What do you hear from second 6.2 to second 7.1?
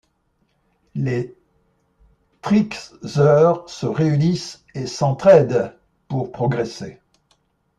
progresser.